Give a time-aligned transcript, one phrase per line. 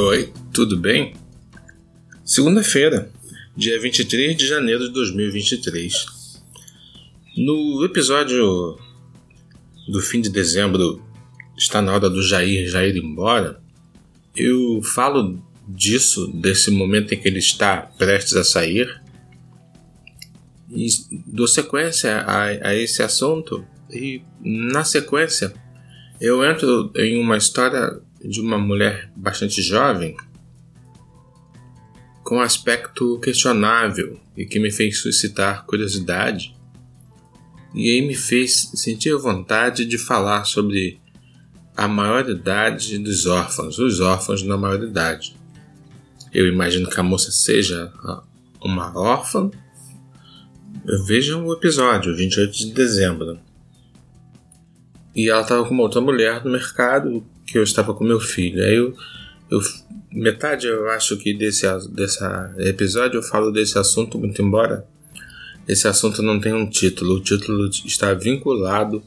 [0.00, 1.12] Oi, tudo bem?
[2.24, 3.10] Segunda-feira,
[3.56, 6.40] dia 23 de janeiro de 2023.
[7.36, 8.78] No episódio
[9.88, 11.04] do fim de dezembro,
[11.56, 13.60] está na hora do Jair, Jair ir embora,
[14.36, 19.02] eu falo disso, desse momento em que ele está prestes a sair,
[20.70, 20.86] e
[21.26, 25.52] dou sequência a, a esse assunto, e na sequência
[26.20, 30.16] eu entro em uma história de uma mulher bastante jovem,
[32.22, 36.54] com aspecto questionável e que me fez suscitar curiosidade,
[37.74, 41.00] e aí me fez sentir vontade de falar sobre
[41.76, 45.36] a maioridade dos órfãos, os órfãos na maioridade.
[46.32, 47.92] Eu imagino que a moça seja
[48.60, 49.50] uma órfã.
[51.06, 53.38] Vejam o episódio, 28 de dezembro.
[55.14, 58.62] E ela estava com uma outra mulher no mercado que eu estava com meu filho.
[58.62, 58.94] Aí eu,
[59.50, 59.60] eu
[60.12, 62.22] metade eu acho que desse, desse
[62.58, 64.86] episódio eu falo desse assunto, muito embora
[65.66, 67.16] esse assunto não tenha um título.
[67.16, 69.02] O título está vinculado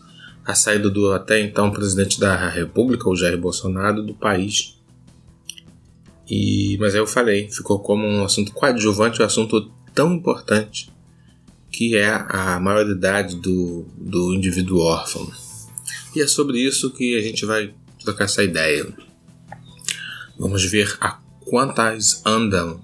[0.45, 4.79] à saída do até então presidente da República, o Jair Bolsonaro, do país.
[6.29, 10.91] E, mas aí eu falei, ficou como um assunto coadjuvante, um assunto tão importante
[11.71, 15.29] que é a maioridade do, do indivíduo órfão.
[16.15, 18.87] E é sobre isso que a gente vai trocar essa ideia.
[20.37, 22.81] Vamos ver a quantas andam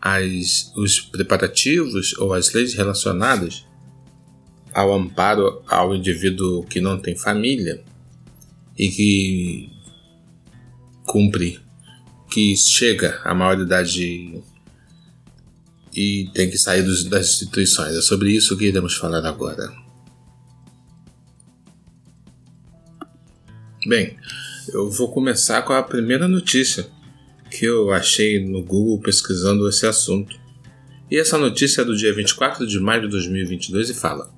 [0.00, 3.66] as, os preparativos ou as leis relacionadas
[4.72, 7.82] ao amparo ao indivíduo que não tem família
[8.78, 9.70] e que
[11.04, 11.60] cumpre,
[12.30, 14.42] que chega à maioridade
[15.92, 17.96] e tem que sair dos, das instituições.
[17.96, 19.72] É sobre isso que iremos falar agora.
[23.86, 24.16] Bem,
[24.68, 26.86] eu vou começar com a primeira notícia
[27.50, 30.38] que eu achei no Google pesquisando esse assunto.
[31.10, 34.32] E essa notícia é do dia 24 de maio de 2022 e fala: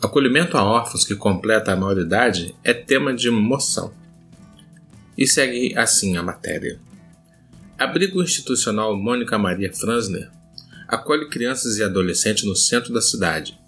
[0.00, 3.92] Acolhimento a órfãos que completa a maioridade é tema de moção.
[5.18, 6.78] E segue assim a matéria.
[7.78, 10.30] Abrigo Institucional Mônica Maria Franzner
[10.88, 13.58] acolhe crianças e adolescentes no centro da cidade.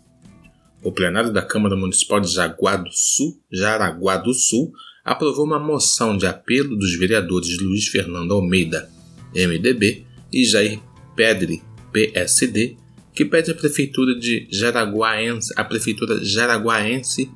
[0.82, 4.72] O plenário da Câmara Municipal de Jaguá do Sul, Jaraguá do Sul,
[5.08, 8.90] aprovou uma moção de apelo dos vereadores Luiz Fernando Almeida,
[9.34, 10.78] MDB, e Jair
[11.16, 12.76] Pedre, PSD,
[13.14, 17.30] que pede à prefeitura de Jaraguaense, a prefeitura jaraguaense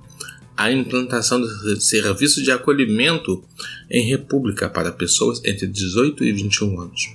[0.55, 3.43] a implantação de serviço de acolhimento
[3.91, 7.09] em república para pessoas entre 18 e 21 anos.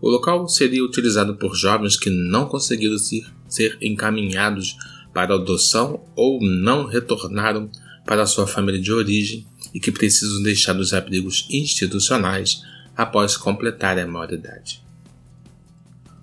[0.00, 4.76] O local seria utilizado por jovens que não conseguiram ser, ser encaminhados
[5.14, 7.70] para adoção ou não retornaram
[8.04, 9.46] para sua família de origem
[9.76, 12.62] e que precisam deixar os abrigos institucionais
[12.96, 14.82] após completarem a maioridade.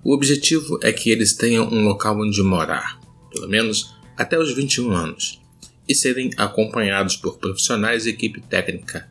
[0.03, 2.99] O objetivo é que eles tenham um local onde morar,
[3.31, 5.39] pelo menos até os 21 anos,
[5.87, 9.07] e serem acompanhados por profissionais e equipe técnica,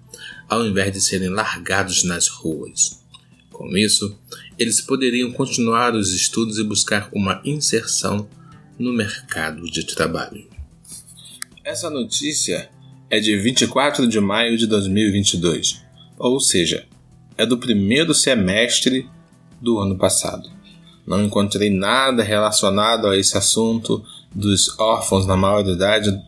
[0.49, 3.01] ao invés de serem largados nas ruas.
[3.49, 4.19] Com isso,
[4.59, 8.29] eles poderiam continuar os estudos e buscar uma inserção
[8.77, 10.51] no mercado de trabalho.
[11.63, 12.72] Essa notícia
[13.13, 15.83] é de 24 de maio de 2022,
[16.19, 16.87] ou seja,
[17.37, 19.07] é do primeiro semestre
[19.61, 20.49] do ano passado.
[21.07, 24.03] Não encontrei nada relacionado a esse assunto
[24.35, 26.19] dos órfãos na maioridade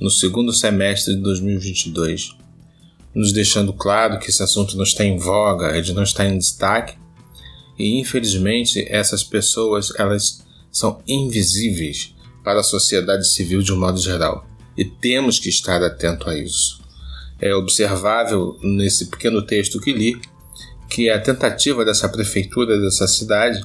[0.00, 2.34] no segundo semestre de 2022,
[3.14, 6.96] nos deixando claro que esse assunto não está em voga, ele não está em destaque,
[7.78, 14.49] e infelizmente essas pessoas elas são invisíveis para a sociedade civil de um modo geral
[14.80, 16.80] e temos que estar atento a isso.
[17.38, 20.18] É observável nesse pequeno texto que li
[20.88, 23.62] que a tentativa dessa prefeitura dessa cidade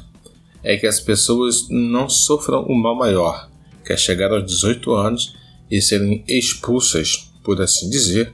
[0.62, 3.50] é que as pessoas não sofram o mal maior,
[3.86, 5.34] que é chegar aos 18 anos
[5.72, 8.34] e serem expulsas, por assim dizer,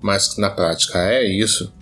[0.00, 1.72] mas que na prática é isso,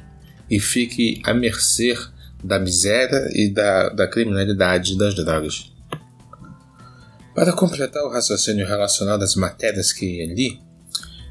[0.51, 1.97] e fique à mercê
[2.45, 5.73] da miséria e da, da criminalidade das drogas.
[7.35, 10.61] Para completar o raciocínio relacionado às matérias que li,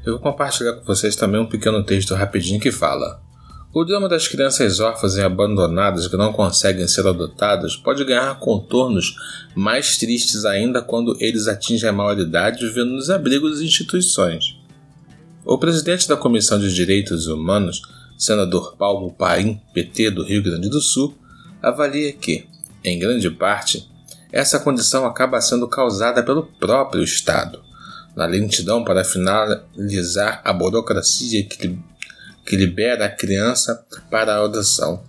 [0.04, 3.20] eu vou compartilhar com vocês também um pequeno texto rapidinho que fala:
[3.72, 9.14] O drama das crianças órfãs e abandonadas que não conseguem ser adotadas pode ganhar contornos
[9.54, 14.56] mais tristes ainda quando eles atingem a maioridade vivendo nos abrigos e instituições.
[15.44, 17.82] O presidente da Comissão de Direitos Humanos,
[18.16, 21.14] senador Paulo Paim, PT do Rio Grande do Sul,
[21.62, 22.46] avalia que,
[22.82, 23.89] em grande parte,
[24.32, 27.62] essa condição acaba sendo causada pelo próprio Estado,
[28.14, 31.78] na lentidão para finalizar a burocracia que,
[32.44, 35.02] que libera a criança para a adoção.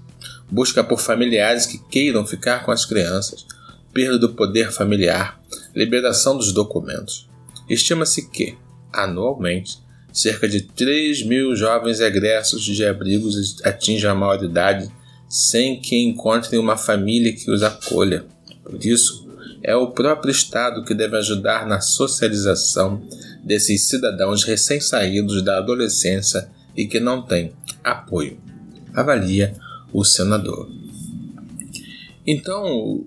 [0.50, 3.46] busca por familiares que queiram ficar com as crianças,
[3.94, 5.40] perda do poder familiar,
[5.74, 7.30] liberação dos documentos.
[7.70, 8.58] Estima-se que,
[8.92, 9.80] anualmente,
[10.12, 14.92] cerca de 3 mil jovens egressos de abrigos atingem a maioridade
[15.30, 18.26] sem que encontrem uma família que os acolha.
[18.64, 19.28] Por isso,
[19.64, 23.02] é o próprio Estado que deve ajudar na socialização
[23.44, 27.52] desses cidadãos recém-saídos da adolescência e que não têm
[27.84, 28.40] apoio.
[28.94, 29.56] Avalia
[29.94, 30.70] o senador.
[32.26, 33.06] Então,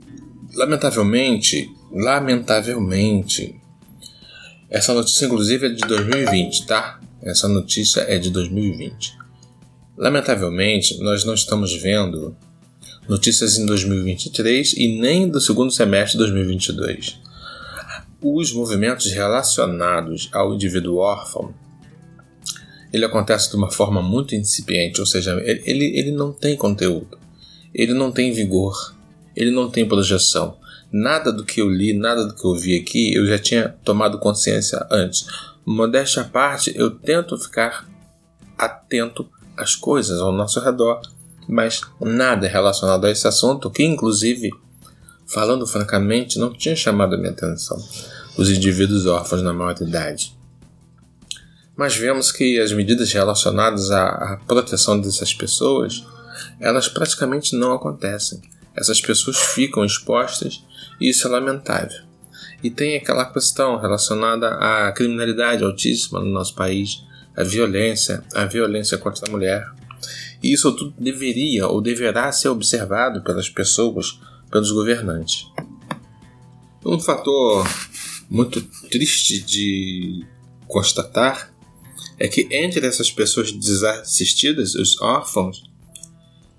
[0.55, 3.55] lamentavelmente, lamentavelmente,
[4.69, 7.01] essa notícia inclusive é de 2020, tá?
[7.23, 9.17] Essa notícia é de 2020.
[9.97, 12.37] Lamentavelmente, nós não estamos vendo
[13.09, 17.21] notícias em 2023 e nem do segundo semestre de 2022.
[18.21, 21.55] Os movimentos relacionados ao indivíduo órfão
[22.95, 27.19] ele acontece de uma forma muito incipiente, ou seja, ele, ele não tem conteúdo,
[27.75, 28.95] ele não tem vigor,
[29.35, 30.57] ele não tem projeção.
[30.93, 34.21] Nada do que eu li, nada do que eu vi aqui, eu já tinha tomado
[34.21, 35.27] consciência antes.
[35.67, 37.85] Modéstia à parte, eu tento ficar
[38.57, 41.01] atento às coisas ao nosso redor,
[41.49, 44.51] mas nada relacionado a esse assunto, que inclusive,
[45.27, 47.79] falando francamente, não tinha chamado a minha atenção.
[48.37, 50.35] Os indivíduos órfãos na maior idade
[51.77, 56.05] mas vemos que as medidas relacionadas à, à proteção dessas pessoas,
[56.61, 58.41] elas praticamente não acontecem.
[58.77, 60.65] Essas pessoas ficam expostas
[61.01, 62.03] e isso é lamentável.
[62.63, 67.05] E tem aquela questão relacionada à criminalidade altíssima no nosso país,
[67.37, 69.67] a violência, a violência contra a mulher.
[70.53, 74.21] Isso tudo deveria ou deverá ser observado pelas pessoas,
[74.51, 75.47] pelos governantes.
[76.85, 77.67] Um fator
[78.29, 78.61] muito
[78.91, 80.23] triste de
[80.69, 81.51] constatar
[82.19, 85.65] é que entre essas pessoas desassistidas, os órfãos,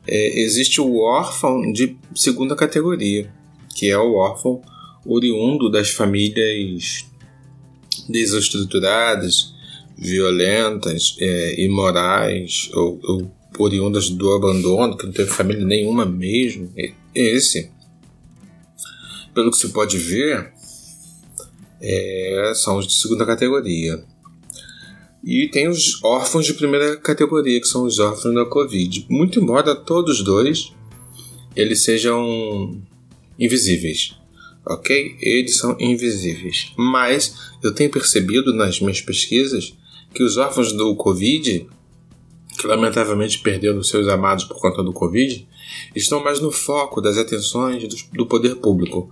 [0.08, 3.32] é, existe o órfão de segunda categoria,
[3.76, 4.64] que é o órfão
[5.06, 7.06] oriundo das famílias
[8.10, 9.54] desestruturadas,
[9.96, 13.32] violentas, é, imorais ou, ou
[13.64, 16.72] oriundas do abandono, que não teve família nenhuma mesmo.
[17.14, 17.72] Esse,
[19.34, 20.52] pelo que se pode ver,
[21.82, 24.04] é, são os de segunda categoria.
[25.24, 29.08] E tem os órfãos de primeira categoria, que são os órfãos da Covid.
[29.10, 30.72] Muito embora todos dois
[31.56, 32.82] eles sejam
[33.40, 34.14] invisíveis,
[34.66, 35.16] ok?
[35.22, 36.72] Eles são invisíveis.
[36.78, 39.74] Mas eu tenho percebido nas minhas pesquisas
[40.14, 41.68] que os órfãos do Covid,
[42.66, 45.48] lamentavelmente perderam seus amados por conta do Covid,
[45.96, 47.84] estão mais no foco das atenções
[48.14, 49.10] do poder público.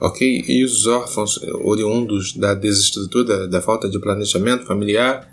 [0.00, 0.44] Ok?
[0.46, 5.30] E os órfãos oriundos da desestrutura, da falta de planejamento familiar,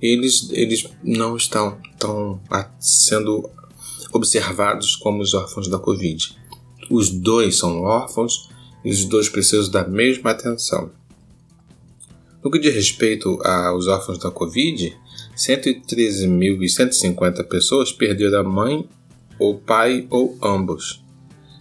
[0.00, 2.40] eles, eles não estão tão
[2.78, 3.48] sendo
[4.12, 6.36] observados como os órfãos da Covid.
[6.90, 8.50] Os dois são órfãos
[8.84, 10.90] e os dois precisam da mesma atenção.
[12.44, 14.94] No que diz respeito aos órfãos da Covid,
[15.36, 18.88] 113.150 pessoas perderam a mãe,
[19.38, 21.04] ou pai, ou ambos.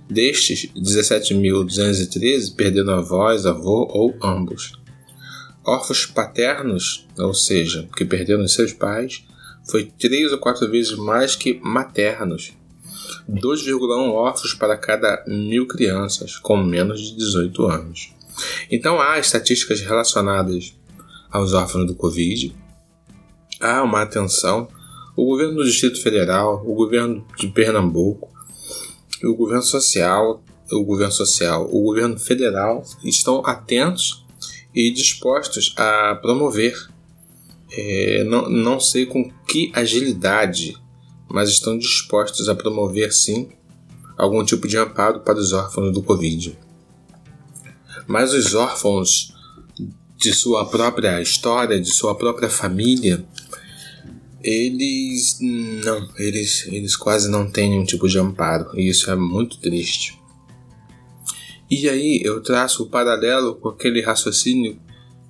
[0.09, 4.73] Destes, 17.213 perderam avós, avô ou ambos.
[5.65, 9.23] Órfãos paternos, ou seja, que perderam seus pais,
[9.65, 12.53] foi três ou quatro vezes mais que maternos.
[13.29, 18.13] 2,1 órfãos para cada mil crianças com menos de 18 anos.
[18.69, 20.75] Então há estatísticas relacionadas
[21.31, 22.53] aos órfãos do Covid,
[23.63, 24.67] há uma atenção.
[25.15, 28.29] O governo do Distrito Federal, o governo de Pernambuco,
[29.23, 34.25] o governo social, o governo social, o governo federal estão atentos
[34.75, 36.75] e dispostos a promover.
[37.71, 40.75] É, não, não sei com que agilidade,
[41.29, 43.49] mas estão dispostos a promover sim
[44.17, 46.57] algum tipo de amparo para os órfãos do Covid.
[48.07, 49.33] Mas os órfãos
[50.17, 53.25] de sua própria história, de sua própria família,
[54.43, 59.57] eles não, eles, eles quase não têm nenhum tipo de amparo, e isso é muito
[59.59, 60.19] triste.
[61.71, 64.77] E aí eu traço o paralelo com aquele raciocínio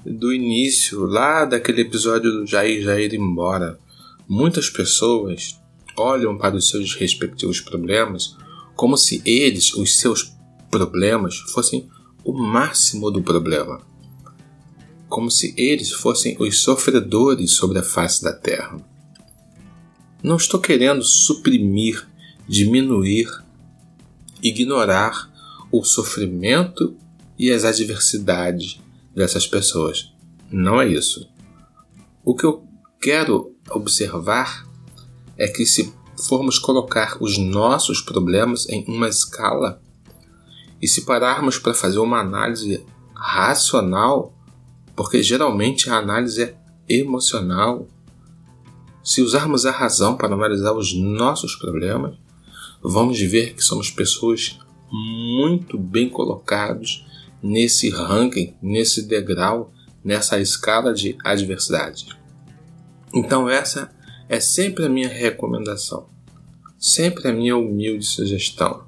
[0.05, 3.79] do início, lá daquele episódio do Jair Jair embora.
[4.27, 5.57] Muitas pessoas
[5.95, 8.35] olham para os seus respectivos problemas
[8.75, 10.33] como se eles, os seus
[10.69, 11.87] problemas, fossem
[12.23, 13.81] o máximo do problema.
[15.07, 18.77] Como se eles fossem os sofredores sobre a face da terra.
[20.23, 22.07] Não estou querendo suprimir,
[22.47, 23.27] diminuir,
[24.41, 25.29] ignorar
[25.69, 26.95] o sofrimento
[27.37, 28.79] e as adversidades
[29.13, 30.13] dessas pessoas.
[30.49, 31.29] Não é isso.
[32.23, 32.65] O que eu
[33.01, 34.65] quero observar
[35.37, 39.81] é que se formos colocar os nossos problemas em uma escala
[40.81, 44.33] e se pararmos para fazer uma análise racional,
[44.95, 46.55] porque geralmente a análise é
[46.87, 47.87] emocional,
[49.03, 52.15] se usarmos a razão para analisar os nossos problemas,
[52.81, 54.57] vamos ver que somos pessoas
[54.89, 57.05] muito bem colocados
[57.41, 62.07] nesse ranking, nesse degrau, nessa escala de adversidade.
[63.13, 63.91] Então essa
[64.29, 66.07] é sempre a minha recomendação,
[66.79, 68.83] sempre a minha humilde sugestão.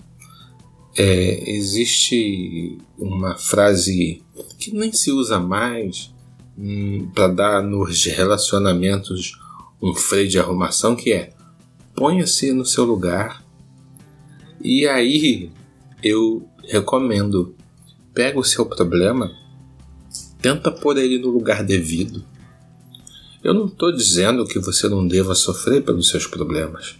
[0.97, 4.23] É, existe uma frase
[4.57, 6.13] que nem se usa mais
[6.57, 9.37] hum, para dar nos relacionamentos
[9.85, 11.31] um freio de arrumação que é
[11.95, 13.45] ponha-se no seu lugar
[14.59, 15.51] e aí
[16.01, 17.55] eu recomendo
[18.13, 19.31] pega o seu problema
[20.41, 22.25] tenta pôr ele no lugar devido
[23.43, 26.95] eu não estou dizendo que você não deva sofrer pelos seus problemas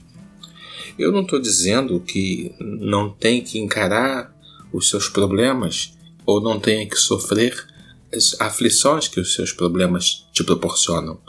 [0.98, 4.32] eu não estou dizendo que não tem que encarar
[4.72, 7.66] os seus problemas ou não tenha que sofrer
[8.14, 11.20] as aflições que os seus problemas te proporcionam.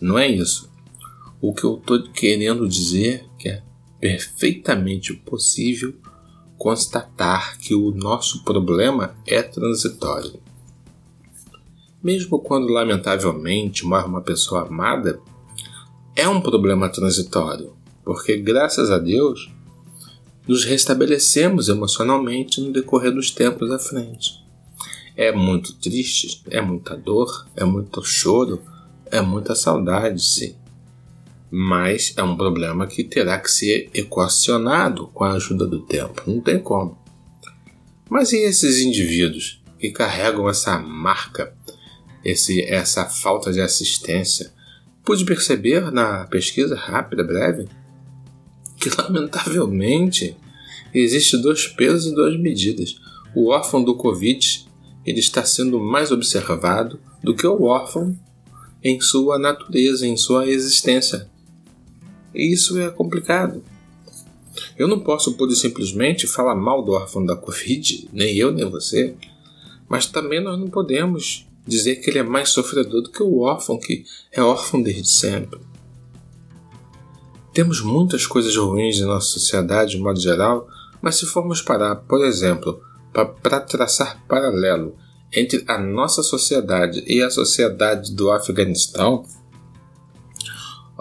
[0.00, 0.71] Não é isso.
[1.42, 3.62] O que eu estou querendo dizer é que é
[4.00, 5.94] perfeitamente possível
[6.56, 10.40] constatar que o nosso problema é transitório.
[12.02, 15.20] Mesmo quando lamentavelmente morre uma pessoa amada,
[16.16, 17.72] é um problema transitório
[18.04, 19.50] porque graças a Deus
[20.46, 24.42] nos restabelecemos emocionalmente no decorrer dos tempos à frente.
[25.16, 28.60] É muito triste, é muita dor, é muito choro,
[29.06, 30.56] é muita saudade, sim.
[31.54, 36.40] Mas é um problema que terá que ser equacionado com a ajuda do tempo, não
[36.40, 36.96] tem como.
[38.08, 41.54] Mas e esses indivíduos que carregam essa marca,
[42.24, 44.50] esse, essa falta de assistência?
[45.04, 47.68] Pude perceber na pesquisa rápida, breve,
[48.80, 50.34] que lamentavelmente
[50.94, 52.96] existe dois pesos e duas medidas.
[53.34, 54.66] O órfão do Covid
[55.04, 58.16] ele está sendo mais observado do que o órfão
[58.82, 61.30] em sua natureza, em sua existência.
[62.34, 63.62] E isso é complicado.
[64.78, 68.68] Eu não posso pura e simplesmente falar mal do órfão da Covid, nem eu nem
[68.68, 69.14] você,
[69.88, 73.78] mas também nós não podemos dizer que ele é mais sofredor do que o órfão
[73.78, 75.60] que é órfão desde sempre.
[77.52, 80.66] Temos muitas coisas ruins em nossa sociedade, de modo geral,
[81.00, 82.80] mas se formos parar, por exemplo,
[83.12, 84.96] para traçar paralelo
[85.32, 89.24] entre a nossa sociedade e a sociedade do Afeganistão,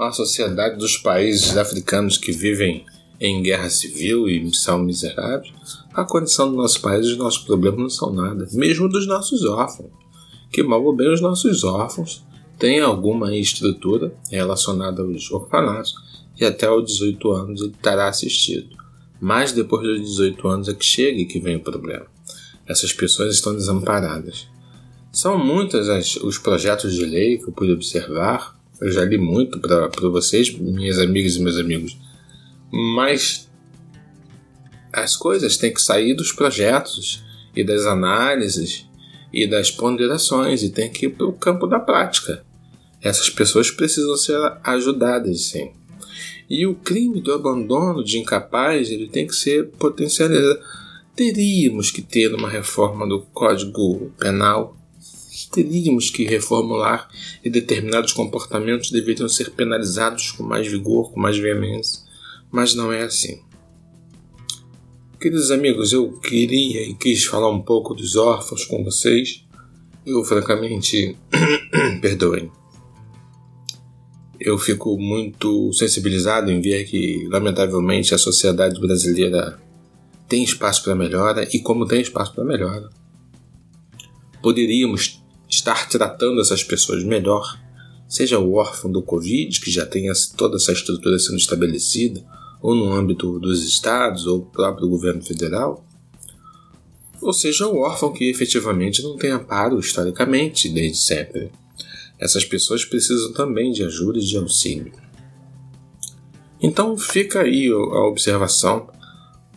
[0.01, 2.85] a sociedade dos países africanos que vivem
[3.19, 5.53] em guerra civil e são miseráveis,
[5.93, 9.45] a condição do nosso país e os nossos problemas não são nada, mesmo dos nossos
[9.45, 9.91] órfãos,
[10.51, 12.23] que mal ou bem os nossos órfãos
[12.57, 15.93] têm alguma estrutura relacionada aos orfanatos
[16.39, 18.75] e até os 18 anos ele estará assistido.
[19.19, 22.07] Mas depois dos 18 anos é que chega e que vem o problema.
[22.67, 24.47] Essas pessoas estão desamparadas.
[25.11, 25.87] São muitos
[26.23, 28.59] os projetos de lei que eu pude observar.
[28.81, 31.97] Eu já li muito para vocês, minhas amigas e meus amigos.
[32.71, 33.49] Mas
[34.91, 37.23] as coisas têm que sair dos projetos
[37.55, 38.85] e das análises
[39.31, 42.43] e das ponderações e tem que ir para o campo da prática.
[43.01, 45.71] Essas pessoas precisam ser ajudadas, sim.
[46.49, 50.59] E o crime do abandono de incapaz ele tem que ser potencializado.
[51.15, 54.77] Teríamos que ter uma reforma do Código Penal.
[55.45, 57.09] Teríamos que reformular
[57.43, 62.01] e determinados comportamentos deveriam ser penalizados com mais vigor, com mais veemência.
[62.51, 63.41] Mas não é assim.
[65.19, 69.45] Queridos amigos, eu queria e quis falar um pouco dos órfãos com vocês.
[70.05, 71.15] Eu, francamente,
[72.01, 72.51] perdoem
[74.43, 79.59] eu fico muito sensibilizado em ver que, lamentavelmente, a sociedade brasileira
[80.27, 82.89] tem espaço para melhora e, como tem espaço para melhora,
[84.41, 85.20] poderíamos
[85.51, 87.59] estar tratando essas pessoas melhor,
[88.07, 92.23] seja o órfão do Covid, que já tem toda essa estrutura sendo estabelecida,
[92.61, 95.85] ou no âmbito dos estados ou próprio governo federal,
[97.21, 101.51] ou seja, o órfão que efetivamente não tem amparo historicamente desde sempre.
[102.19, 104.91] Essas pessoas precisam também de ajuda e de auxílio.
[106.59, 108.89] Então fica aí a observação.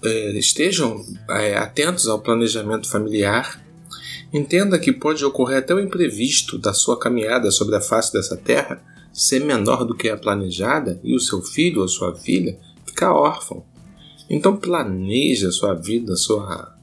[0.03, 3.64] É, estejam é, atentos ao planejamento familiar.
[4.35, 8.83] Entenda que pode ocorrer até o imprevisto da sua caminhada sobre a face dessa terra
[9.13, 13.65] ser menor do que a planejada e o seu filho ou sua filha ficar órfão.
[14.29, 16.77] Então planeje a sua vida, a sua,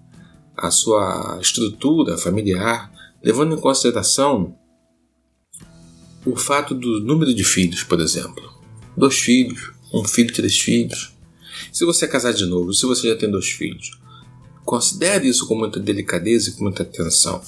[0.55, 2.89] a sua estrutura familiar,
[3.21, 4.55] levando em consideração
[6.25, 8.49] o fato do número de filhos, por exemplo.
[8.95, 11.13] Dois filhos, Um filho, três filhos.
[11.69, 13.91] Se você casar de novo, se você já tem dois filhos,
[14.63, 17.41] considere isso com muita delicadeza e com muita atenção.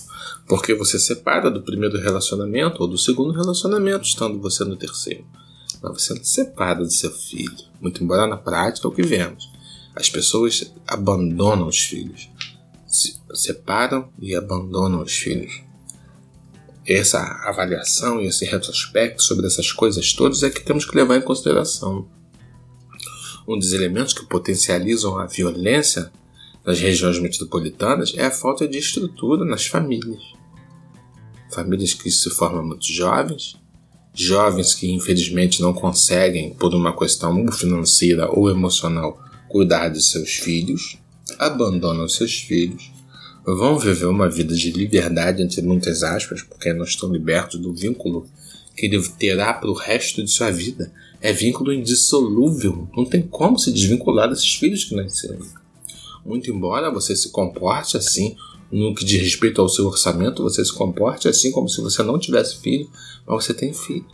[0.48, 5.25] Porque você separa do primeiro relacionamento ou do segundo relacionamento, estando você no terceiro.
[5.82, 7.55] Mas você não separa do seu filho.
[7.82, 9.51] Muito embora na prática é o que vemos.
[9.96, 12.29] As pessoas abandonam os filhos.
[12.88, 15.62] Se separam e abandonam os filhos.
[16.86, 21.22] Essa avaliação e esse retrospecto sobre essas coisas todas é que temos que levar em
[21.22, 22.08] consideração.
[23.48, 26.12] Um dos elementos que potencializam a violência
[26.65, 30.22] nas regiões metropolitanas é a falta de estrutura nas famílias.
[31.51, 33.55] Famílias que se formam muito jovens,
[34.13, 40.98] jovens que infelizmente não conseguem, por uma questão financeira ou emocional, cuidar de seus filhos,
[41.38, 42.91] abandonam seus filhos,
[43.46, 48.27] vão viver uma vida de liberdade, entre muitas aspas, porque não estão libertos do vínculo
[48.75, 50.91] que ele terá para o resto de sua vida.
[51.22, 55.62] É vínculo indissolúvel, não tem como se desvincular desses filhos que nasceram.
[56.25, 58.36] Muito embora você se comporte assim,
[58.72, 62.18] no que diz respeito ao seu orçamento, você se comporte assim como se você não
[62.18, 62.89] tivesse filho,
[63.25, 64.06] mas você tem filho.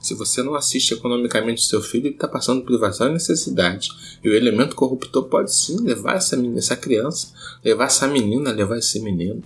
[0.00, 3.88] Se você não assiste economicamente seu filho, ele está passando privação e necessidade.
[4.22, 7.32] E o elemento corruptor pode sim levar essa, menina, essa criança,
[7.64, 9.42] levar essa menina, levar esse menino.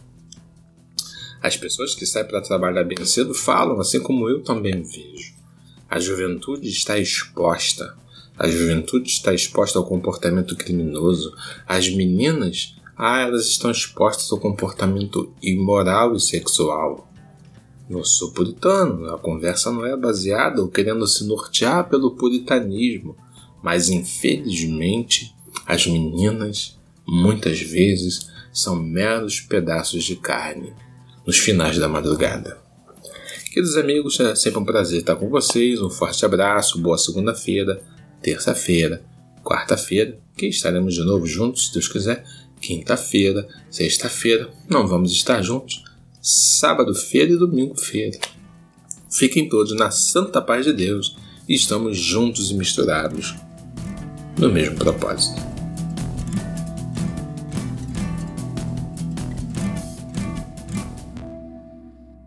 [1.43, 5.35] As pessoas que saem para trabalhar bem cedo falam, assim como eu também vejo.
[5.89, 7.97] A juventude está exposta
[8.39, 11.33] a juventude está exposta ao comportamento criminoso.
[11.67, 17.11] As meninas, ah, elas estão expostas ao comportamento imoral e sexual.
[17.89, 23.17] Eu sou puritano, a conversa não é baseada ou querendo se nortear pelo puritanismo,
[23.63, 26.77] mas infelizmente as meninas,
[27.07, 30.75] muitas vezes, são meros pedaços de carne
[31.27, 32.59] nos finais da madrugada.
[33.47, 35.81] Queridos amigos, é sempre um prazer estar com vocês.
[35.81, 37.83] Um forte abraço, boa segunda-feira
[38.23, 39.05] terça-feira,
[39.43, 42.25] quarta-feira, que estaremos de novo juntos, se Deus quiser,
[42.61, 45.85] quinta-feira, sexta-feira, não vamos estar juntos,
[46.21, 48.19] sábado-feira e domingo-feira.
[49.11, 51.17] Fiquem todos na santa paz de Deus
[51.49, 53.35] e estamos juntos e misturados
[54.39, 55.56] no mesmo propósito.